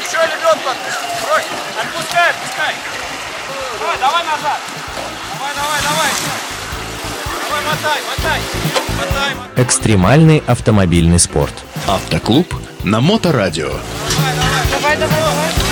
Еще 0.00 0.18
лебедку. 0.18 0.70
Брось. 1.22 1.48
Отпускай, 1.80 2.30
отпускай. 2.30 2.74
Давай, 3.78 3.98
давай 3.98 4.24
назад. 4.24 4.60
Давай, 5.34 5.54
давай, 5.54 5.80
давай. 5.82 6.10
Давай, 7.44 7.62
мотай, 7.64 8.00
мотай. 8.08 8.40
Мотай, 8.98 9.34
мотай. 9.34 9.64
Экстремальный 9.64 10.42
автомобильный 10.46 11.18
спорт. 11.18 11.54
Автоклуб 11.86 12.54
на 12.84 13.00
Моторадио. 13.00 13.68
Давай, 13.68 14.96
давай, 14.96 14.96
давай. 14.96 15.68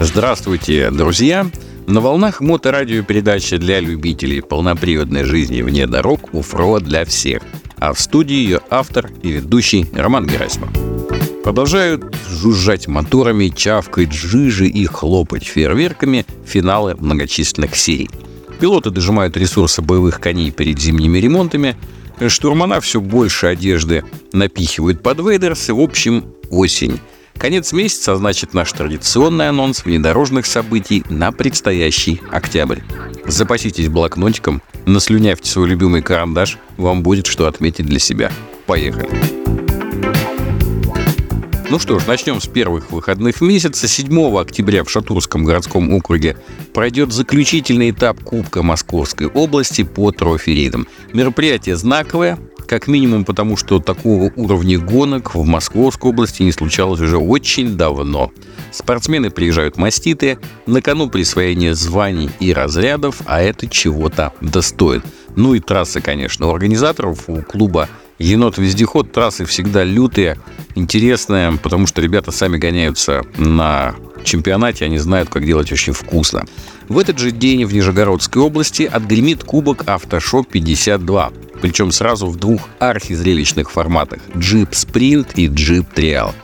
Здравствуйте, 0.00 0.90
друзья! 0.90 1.46
На 1.86 2.00
волнах 2.00 2.40
моторадио 2.40 3.02
передача 3.02 3.58
для 3.58 3.80
любителей 3.80 4.42
полноприводной 4.42 5.24
жизни 5.24 5.62
вне 5.62 5.86
дорог 5.86 6.32
УФРО 6.32 6.80
для 6.80 7.04
всех. 7.04 7.42
А 7.84 7.92
в 7.92 8.00
студии 8.00 8.36
ее 8.36 8.60
автор 8.70 9.10
и 9.22 9.30
ведущий 9.30 9.86
Роман 9.92 10.26
Герасимов. 10.26 10.70
Продолжают 11.44 12.16
жужжать 12.30 12.88
моторами, 12.88 13.48
чавкать 13.48 14.10
жижи 14.10 14.66
и 14.66 14.86
хлопать 14.86 15.44
фейерверками 15.44 16.24
финалы 16.46 16.96
многочисленных 16.98 17.76
серий. 17.76 18.08
Пилоты 18.58 18.88
дожимают 18.88 19.36
ресурсы 19.36 19.82
боевых 19.82 20.18
коней 20.18 20.50
перед 20.50 20.80
зимними 20.80 21.18
ремонтами, 21.18 21.76
штурмана 22.26 22.80
все 22.80 23.02
больше 23.02 23.48
одежды 23.48 24.02
напихивают 24.32 25.02
под 25.02 25.18
вейдерс, 25.18 25.68
и 25.68 25.72
в 25.72 25.80
общем 25.80 26.24
осень. 26.48 26.98
Конец 27.36 27.74
месяца 27.74 28.16
значит 28.16 28.54
наш 28.54 28.72
традиционный 28.72 29.50
анонс 29.50 29.84
внедорожных 29.84 30.46
событий 30.46 31.04
на 31.10 31.32
предстоящий 31.32 32.22
октябрь. 32.30 32.80
Запаситесь 33.26 33.88
блокнотиком, 33.88 34.62
наслюнявьте 34.86 35.50
свой 35.50 35.68
любимый 35.68 36.02
карандаш, 36.02 36.58
вам 36.76 37.02
будет 37.02 37.26
что 37.26 37.46
отметить 37.46 37.86
для 37.86 37.98
себя. 37.98 38.30
Поехали! 38.66 39.08
Ну 41.70 41.78
что 41.78 41.98
ж, 41.98 42.06
начнем 42.06 42.40
с 42.40 42.46
первых 42.46 42.92
выходных 42.92 43.40
месяца. 43.40 43.88
7 43.88 44.38
октября 44.38 44.84
в 44.84 44.90
Шатурском 44.90 45.44
городском 45.44 45.92
округе 45.92 46.36
пройдет 46.72 47.12
заключительный 47.12 47.90
этап 47.90 48.22
Кубка 48.22 48.62
Московской 48.62 49.26
области 49.26 49.82
по 49.82 50.12
трофи-рейдам. 50.12 50.86
Мероприятие 51.12 51.76
знаковое, 51.76 52.38
как 52.66 52.88
минимум 52.88 53.24
потому, 53.24 53.56
что 53.56 53.78
такого 53.78 54.32
уровня 54.36 54.78
гонок 54.78 55.34
в 55.34 55.44
Московской 55.44 56.10
области 56.10 56.42
не 56.42 56.52
случалось 56.52 57.00
уже 57.00 57.18
очень 57.18 57.76
давно. 57.76 58.30
Спортсмены 58.72 59.30
приезжают 59.30 59.76
маститые, 59.76 60.38
на 60.66 60.82
кону 60.82 61.08
присвоение 61.08 61.74
званий 61.74 62.30
и 62.40 62.52
разрядов, 62.52 63.22
а 63.26 63.40
это 63.40 63.68
чего-то 63.68 64.32
достоит. 64.40 65.02
Ну 65.36 65.54
и 65.54 65.60
трассы, 65.60 66.00
конечно. 66.00 66.48
У 66.48 66.54
организаторов, 66.54 67.28
у 67.28 67.42
клуба 67.42 67.88
Енот-вездеход 68.18 69.10
трассы 69.10 69.44
всегда 69.44 69.82
лютые, 69.82 70.38
интересные, 70.76 71.52
потому 71.60 71.86
что 71.86 72.00
ребята 72.00 72.30
сами 72.30 72.58
гоняются 72.58 73.24
на 73.36 73.96
чемпионате, 74.22 74.84
они 74.84 74.98
знают, 74.98 75.28
как 75.28 75.44
делать 75.44 75.72
очень 75.72 75.92
вкусно. 75.92 76.44
В 76.88 76.98
этот 76.98 77.18
же 77.18 77.32
день 77.32 77.64
в 77.64 77.74
Нижегородской 77.74 78.40
области 78.40 78.84
отгремит 78.84 79.42
кубок 79.42 79.88
Автошоп 79.88 80.48
52, 80.48 81.32
причем 81.64 81.92
сразу 81.92 82.26
в 82.26 82.36
двух 82.36 82.68
архизрелищных 82.78 83.70
форматах– 83.70 84.18
Jeep 84.34 84.72
Sprint 84.72 85.28
и 85.36 85.48
Jeep 85.48 85.86
Trial. 85.94 86.34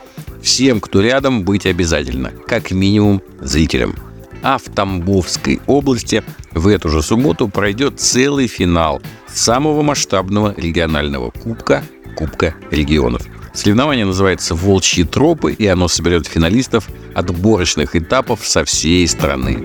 Всем, 0.42 0.80
кто 0.80 1.02
рядом, 1.02 1.44
быть 1.44 1.66
обязательно, 1.66 2.32
как 2.46 2.70
минимум 2.70 3.20
зрителям. 3.38 3.94
А 4.42 4.56
в 4.56 4.62
Тамбовской 4.74 5.60
области 5.66 6.24
в 6.52 6.68
эту 6.68 6.88
же 6.88 7.02
субботу 7.02 7.48
пройдет 7.48 8.00
целый 8.00 8.46
финал 8.46 9.02
самого 9.26 9.82
масштабного 9.82 10.54
регионального 10.56 11.30
кубка– 11.30 11.84
Кубка 12.16 12.54
регионов. 12.70 13.20
Соревнование 13.52 14.06
называется 14.06 14.54
«Волчьи 14.54 15.04
тропы», 15.04 15.52
и 15.52 15.66
оно 15.66 15.88
соберет 15.88 16.26
финалистов 16.26 16.88
отборочных 17.14 17.94
этапов 17.94 18.46
со 18.46 18.64
всей 18.64 19.06
страны. 19.06 19.62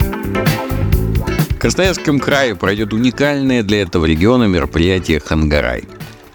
В 1.55 1.58
Красноярском 1.58 2.20
крае 2.20 2.54
пройдет 2.54 2.93
уникальное 2.93 3.64
для 3.64 3.82
этого 3.82 4.05
региона 4.05 4.43
мероприятие 4.43 5.21
«Хангарай». 5.21 5.86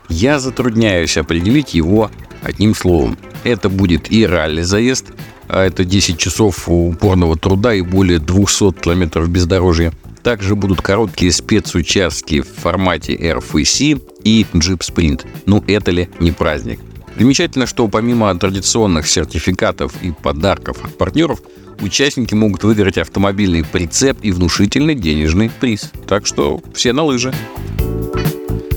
Я 0.08 0.40
затрудняюсь 0.40 1.18
определить 1.18 1.74
его 1.74 2.10
одним 2.42 2.74
словом. 2.74 3.18
Это 3.44 3.68
будет 3.68 4.10
и 4.10 4.26
ралли-заезд, 4.26 5.12
а 5.46 5.62
это 5.62 5.84
10 5.84 6.18
часов 6.18 6.64
упорного 6.68 7.36
труда 7.36 7.74
и 7.74 7.82
более 7.82 8.18
200 8.18 8.80
километров 8.80 9.28
бездорожья. 9.28 9.92
Также 10.22 10.56
будут 10.56 10.80
короткие 10.80 11.32
спецучастки 11.32 12.40
в 12.40 12.48
формате 12.48 13.14
RFC 13.14 14.02
и 14.24 14.46
Sprint. 14.52 15.26
Ну 15.44 15.62
это 15.66 15.90
ли 15.90 16.08
не 16.18 16.32
праздник? 16.32 16.80
Примечательно, 17.20 17.66
что 17.66 17.86
помимо 17.86 18.34
традиционных 18.38 19.06
сертификатов 19.06 19.92
и 20.00 20.10
подарков 20.10 20.82
от 20.82 20.96
партнеров, 20.96 21.42
участники 21.82 22.32
могут 22.32 22.64
выиграть 22.64 22.96
автомобильный 22.96 23.62
прицеп 23.62 24.16
и 24.22 24.32
внушительный 24.32 24.94
денежный 24.94 25.50
приз. 25.50 25.92
Так 26.08 26.24
что 26.24 26.62
все 26.72 26.94
на 26.94 27.02
лыжи. 27.02 27.34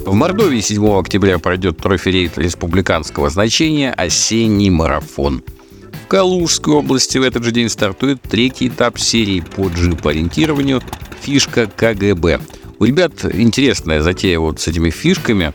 В 0.05 0.13
Мордовии 0.13 0.59
7 0.59 0.99
октября 0.99 1.39
пройдет 1.39 1.77
трофи-рейд 1.77 2.37
республиканского 2.37 3.29
значения 3.29 3.93
«Осенний 3.93 4.69
марафон». 4.69 5.41
В 6.03 6.07
Калужской 6.09 6.73
области 6.73 7.17
в 7.17 7.23
этот 7.23 7.45
же 7.45 7.51
день 7.51 7.69
стартует 7.69 8.21
третий 8.23 8.67
этап 8.67 8.99
серии 8.99 9.39
по 9.39 9.69
джип-ориентированию 9.69 10.81
«Фишка 11.21 11.67
КГБ». 11.67 12.41
У 12.77 12.83
ребят 12.83 13.23
интересная 13.23 14.01
затея 14.01 14.39
вот 14.39 14.59
с 14.59 14.67
этими 14.67 14.89
фишками. 14.89 15.53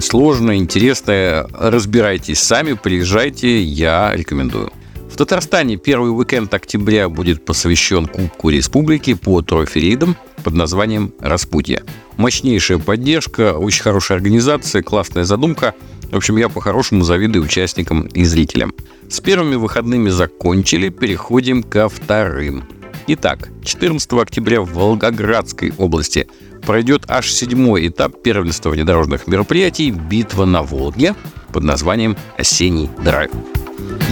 Сложная, 0.00 0.56
интересная. 0.56 1.46
Разбирайтесь 1.52 2.40
сами, 2.40 2.72
приезжайте, 2.74 3.62
я 3.62 4.12
рекомендую. 4.14 4.72
В 5.10 5.16
Татарстане 5.16 5.76
первый 5.76 6.08
уикенд 6.08 6.52
октября 6.54 7.08
будет 7.08 7.44
посвящен 7.44 8.06
Кубку 8.06 8.48
Республики 8.48 9.14
по 9.14 9.42
трофи-рейдам 9.42 10.16
под 10.42 10.54
названием 10.54 11.12
«Распутье». 11.20 11.84
Мощнейшая 12.16 12.78
поддержка, 12.78 13.54
очень 13.58 13.82
хорошая 13.82 14.16
организация, 14.16 14.82
классная 14.82 15.24
задумка. 15.24 15.74
В 16.10 16.16
общем, 16.16 16.36
я 16.36 16.48
по-хорошему 16.48 17.04
завидую 17.04 17.44
участникам 17.44 18.02
и 18.06 18.24
зрителям. 18.24 18.72
С 19.08 19.20
первыми 19.20 19.54
выходными 19.56 20.08
закончили, 20.08 20.88
переходим 20.88 21.62
ко 21.62 21.88
вторым. 21.88 22.64
Итак, 23.08 23.48
14 23.64 24.12
октября 24.12 24.60
в 24.60 24.72
Волгоградской 24.72 25.72
области 25.76 26.28
пройдет 26.64 27.04
аж 27.08 27.32
седьмой 27.32 27.88
этап 27.88 28.22
первенства 28.22 28.70
внедорожных 28.70 29.26
мероприятий 29.26 29.90
«Битва 29.90 30.44
на 30.44 30.62
Волге» 30.62 31.16
под 31.52 31.64
названием 31.64 32.16
«Осенний 32.38 32.88
драйв». 33.04 33.32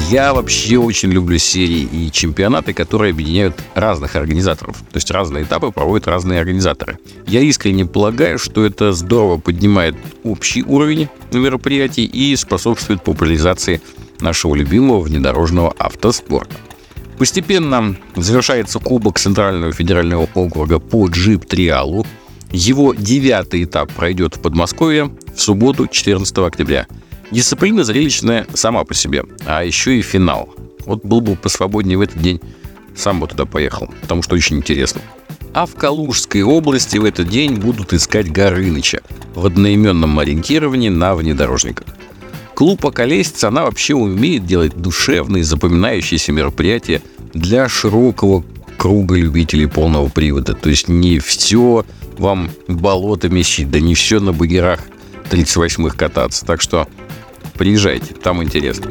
Я 0.09 0.35
вообще 0.35 0.77
очень 0.77 1.13
люблю 1.13 1.39
серии 1.39 1.83
и 1.83 2.11
чемпионаты, 2.11 2.73
которые 2.73 3.13
объединяют 3.13 3.55
разных 3.77 4.17
организаторов. 4.17 4.79
То 4.79 4.97
есть 4.97 5.09
разные 5.13 5.45
этапы 5.45 5.71
проводят 5.71 6.09
разные 6.09 6.41
организаторы. 6.41 6.99
Я 7.29 7.43
искренне 7.43 7.87
полагаю, 7.87 8.41
что 8.41 8.67
это 8.67 8.93
здорово 8.93 9.39
поднимает 9.39 9.95
общий 10.25 10.65
уровень 10.65 11.09
мероприятий 11.33 12.07
и 12.07 12.35
способствует 12.35 13.05
популяризации 13.05 13.81
нашего 14.19 14.57
любимого 14.57 15.01
внедорожного 15.01 15.73
автоспорта. 15.79 16.57
Постепенно 17.21 17.95
завершается 18.17 18.81
Кубок 18.81 19.21
Центрального 19.21 19.73
федерального 19.73 20.29
округа 20.35 20.81
по 20.81 21.07
джип-триалу. 21.07 22.05
Его 22.51 22.95
девятый 22.95 23.63
этап 23.63 23.93
пройдет 23.93 24.35
в 24.35 24.41
Подмосковье 24.41 25.13
в 25.37 25.41
субботу 25.41 25.87
14 25.87 26.39
октября– 26.39 26.89
Дисциплина 27.31 27.85
зрелищная 27.85 28.47
сама 28.55 28.83
по 28.85 28.93
себе, 28.93 29.25
а 29.47 29.63
еще 29.63 29.99
и 29.99 30.03
финал. 30.03 30.53
Вот 30.85 31.05
был 31.05 31.21
бы 31.21 31.37
посвободнее 31.37 31.97
в 31.97 32.01
этот 32.01 32.21
день, 32.21 32.41
сам 32.97 33.21
бы 33.21 33.29
туда 33.29 33.45
поехал, 33.45 33.89
потому 34.01 34.23
что 34.23 34.35
очень 34.35 34.57
интересно. 34.57 35.01
А 35.55 35.67
в 35.67 35.75
Калужской 35.75 36.43
области 36.43 36.99
в 36.99 37.05
этот 37.05 37.29
день 37.29 37.55
будут 37.55 37.93
искать 37.93 38.33
Горыныча 38.33 39.01
в 39.35 39.47
одноименном 39.47 40.19
ориентировании 40.19 40.89
на 40.89 41.15
внедорожниках. 41.15 41.87
Клуб 42.61 42.85
«Околесица» 42.85 43.49
она 43.49 43.65
вообще 43.65 43.95
умеет 43.95 44.45
делать 44.45 44.77
душевные, 44.77 45.45
запоминающиеся 45.45 46.31
мероприятия 46.31 47.01
для 47.33 47.71
широкого 47.71 48.45
круга 48.77 49.17
любителей 49.17 49.65
полного 49.65 50.11
привода. 50.11 50.53
То 50.53 50.69
есть 50.69 50.87
не 50.87 51.21
все 51.21 51.87
вам 52.19 52.51
болото 52.69 53.31
месить, 53.31 53.71
да 53.71 53.81
не 53.81 53.95
все 53.95 54.21
на 54.21 54.35
багерах 54.35 54.81
38-х 55.31 55.97
кататься. 55.97 56.45
Так 56.45 56.61
что 56.61 56.87
Приезжайте, 57.55 58.13
там 58.13 58.43
интересно. 58.43 58.91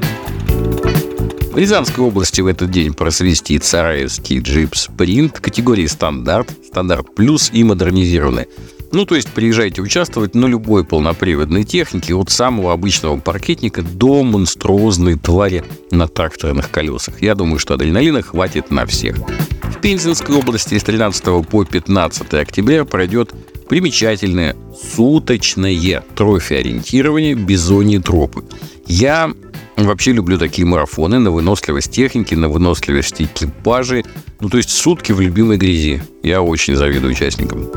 В 1.51 1.55
Рязанской 1.55 2.03
области 2.03 2.41
в 2.41 2.47
этот 2.47 2.71
день 2.71 2.95
просвистит 2.95 3.63
сараевский 3.63 4.39
джип 4.39 4.73
Sprint 4.73 5.39
категории 5.41 5.85
стандарт, 5.85 6.49
стандарт 6.65 7.13
плюс 7.13 7.51
и 7.53 7.63
модернизированный. 7.63 8.47
Ну, 8.91 9.05
то 9.05 9.15
есть 9.15 9.29
приезжайте 9.29 9.81
участвовать 9.81 10.33
на 10.33 10.47
любой 10.47 10.83
полноприводной 10.83 11.63
технике, 11.63 12.15
от 12.15 12.31
самого 12.31 12.73
обычного 12.73 13.17
паркетника 13.19 13.83
до 13.83 14.23
монструозной 14.23 15.15
твари 15.15 15.63
на 15.91 16.07
тракторных 16.07 16.71
колесах. 16.71 17.21
Я 17.21 17.35
думаю, 17.35 17.59
что 17.59 17.75
адреналина 17.75 18.23
хватит 18.23 18.71
на 18.71 18.85
всех. 18.85 19.17
В 19.17 19.81
Пензенской 19.81 20.35
области 20.35 20.77
с 20.77 20.83
13 20.83 21.47
по 21.47 21.63
15 21.63 22.33
октября 22.33 22.83
пройдет 22.83 23.33
примечательное 23.69 24.55
суточное 24.95 26.03
трофи-ориентирование 26.15 28.01
тропы. 28.01 28.43
Я 28.87 29.31
вообще 29.77 30.11
люблю 30.13 30.39
такие 30.39 30.65
марафоны 30.65 31.19
на 31.19 31.29
выносливость 31.29 31.91
техники, 31.91 32.33
на 32.33 32.49
выносливость 32.49 33.21
экипажей. 33.21 34.03
Ну, 34.39 34.49
то 34.49 34.57
есть 34.57 34.71
сутки 34.71 35.11
в 35.11 35.21
любимой 35.21 35.57
грязи. 35.57 36.01
Я 36.23 36.41
очень 36.41 36.75
завидую 36.75 37.13
участникам. 37.13 37.69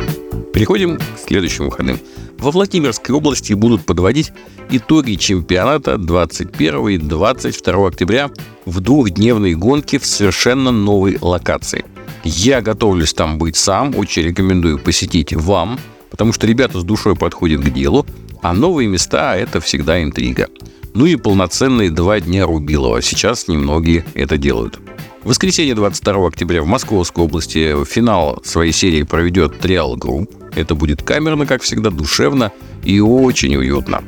Переходим 0.52 0.98
к 0.98 1.02
следующим 1.26 1.66
выходным. 1.66 1.98
Во 2.38 2.50
Владимирской 2.50 3.14
области 3.14 3.52
будут 3.54 3.86
подводить 3.86 4.32
итоги 4.70 5.14
чемпионата 5.14 5.96
21 5.96 6.88
и 6.88 6.98
22 6.98 7.88
октября 7.88 8.30
в 8.66 8.80
двухдневной 8.80 9.54
гонке 9.54 9.98
в 9.98 10.06
совершенно 10.06 10.70
новой 10.70 11.18
локации. 11.20 11.84
Я 12.24 12.60
готовлюсь 12.60 13.14
там 13.14 13.38
быть 13.38 13.56
сам, 13.56 13.96
очень 13.96 14.22
рекомендую 14.22 14.78
посетить 14.78 15.32
вам, 15.32 15.78
потому 16.10 16.32
что 16.32 16.46
ребята 16.46 16.80
с 16.80 16.84
душой 16.84 17.16
подходят 17.16 17.62
к 17.62 17.70
делу, 17.70 18.06
а 18.42 18.52
новые 18.52 18.88
места– 18.88 19.36
это 19.36 19.60
всегда 19.60 20.02
интрига. 20.02 20.48
Ну 20.94 21.06
и 21.06 21.16
полноценные 21.16 21.90
два 21.90 22.20
дня 22.20 22.44
Рубилова. 22.44 23.00
Сейчас 23.00 23.48
немногие 23.48 24.04
это 24.14 24.36
делают. 24.36 24.78
В 25.22 25.28
воскресенье 25.28 25.76
22 25.76 26.26
октября 26.26 26.62
в 26.62 26.66
Московской 26.66 27.24
области 27.24 27.84
финал 27.84 28.40
своей 28.44 28.72
серии 28.72 29.04
проведет 29.04 29.60
Триал 29.60 29.96
Групп. 29.96 30.28
Это 30.56 30.74
будет 30.74 31.02
камерно, 31.02 31.46
как 31.46 31.62
всегда, 31.62 31.90
душевно 31.90 32.50
и 32.82 32.98
очень 32.98 33.54
уютно. 33.54 34.02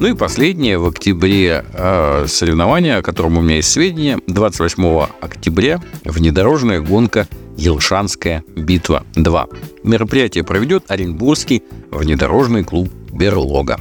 Ну 0.00 0.06
и 0.06 0.14
последнее 0.14 0.78
в 0.78 0.86
октябре 0.86 1.66
э, 1.70 2.24
соревнование, 2.28 2.96
о 2.96 3.02
котором 3.02 3.36
у 3.36 3.42
меня 3.42 3.56
есть 3.56 3.70
сведения. 3.70 4.20
28 4.26 5.08
октября 5.20 5.82
внедорожная 6.04 6.80
гонка 6.80 7.28
Елшанская 7.58 8.42
битва 8.56 9.04
2. 9.16 9.48
Мероприятие 9.82 10.44
проведет 10.44 10.90
Оренбургский 10.90 11.62
внедорожный 11.90 12.64
клуб 12.64 12.88
«Берлога». 13.12 13.80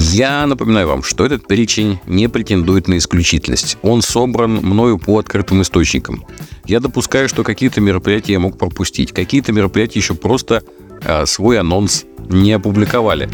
Я 0.00 0.46
напоминаю 0.46 0.86
вам, 0.86 1.02
что 1.02 1.26
этот 1.26 1.48
перечень 1.48 1.98
не 2.06 2.28
претендует 2.28 2.86
на 2.86 2.98
исключительность. 2.98 3.78
Он 3.82 4.00
собран 4.00 4.52
мною 4.52 4.96
по 4.96 5.18
открытым 5.18 5.62
источникам. 5.62 6.24
Я 6.66 6.78
допускаю, 6.78 7.28
что 7.28 7.42
какие-то 7.42 7.80
мероприятия 7.80 8.34
я 8.34 8.38
мог 8.38 8.56
пропустить, 8.56 9.10
какие-то 9.10 9.50
мероприятия 9.50 9.98
еще 9.98 10.14
просто 10.14 10.62
э, 11.02 11.26
свой 11.26 11.58
анонс 11.58 12.04
не 12.28 12.52
опубликовали. 12.52 13.28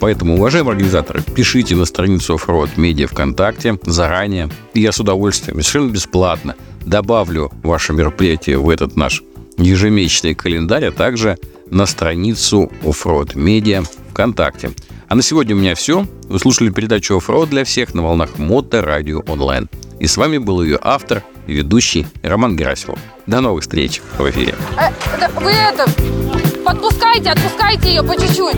Поэтому, 0.00 0.34
уважаемые 0.34 0.72
организаторы, 0.72 1.22
пишите 1.22 1.76
на 1.76 1.84
страницу 1.84 2.34
Offroad 2.34 2.74
Media 2.74 3.06
ВКонтакте 3.06 3.78
заранее, 3.84 4.50
и 4.74 4.80
я 4.80 4.90
с 4.90 4.98
удовольствием, 4.98 5.62
совершенно 5.62 5.92
бесплатно 5.92 6.56
добавлю 6.84 7.52
ваше 7.62 7.92
мероприятие 7.92 8.58
в 8.58 8.68
этот 8.68 8.96
наш 8.96 9.22
ежемесячный 9.58 10.34
календарь, 10.34 10.86
а 10.86 10.90
также 10.90 11.38
на 11.70 11.86
страницу 11.86 12.70
Offroad 12.82 13.34
Media 13.34 13.86
ВКонтакте. 14.10 14.72
А 15.08 15.14
на 15.14 15.22
сегодня 15.22 15.54
у 15.54 15.58
меня 15.58 15.74
все. 15.74 16.06
Вы 16.28 16.38
слушали 16.38 16.70
передачу 16.70 17.14
Offroad 17.16 17.46
для 17.46 17.64
всех 17.64 17.94
на 17.94 18.02
волнах 18.02 18.38
Мото 18.38 18.82
Радио 18.82 19.22
Онлайн. 19.26 19.68
И 19.98 20.06
с 20.06 20.16
вами 20.16 20.38
был 20.38 20.62
ее 20.62 20.78
автор 20.80 21.22
и 21.46 21.52
ведущий 21.52 22.06
Роман 22.22 22.56
Герасимов. 22.56 22.98
До 23.26 23.40
новых 23.40 23.62
встреч 23.62 24.00
в 24.18 24.30
эфире. 24.30 24.54
Э, 24.78 24.90
вы 25.40 25.50
это, 25.52 25.86
подпускайте, 26.64 27.30
отпускайте 27.30 27.88
ее 27.88 28.02
по 28.02 28.14
чуть-чуть. 28.14 28.56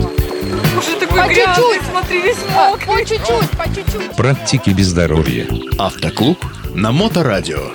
Уже 0.77 0.99
такой 0.99 1.19
По 1.19 1.27
грязный, 1.27 1.55
чуть-чуть. 1.55 1.81
смотри, 1.89 2.21
весь 2.21 2.37
мокрый. 2.55 2.87
По 2.87 3.05
чуть-чуть, 3.09 3.49
по 3.51 3.65
чуть-чуть. 3.75 4.15
Практики 4.15 4.69
без 4.69 4.87
здоровья. 4.87 5.47
Автоклуб 5.77 6.37
на 6.75 6.91
Моторадио. 6.91 7.71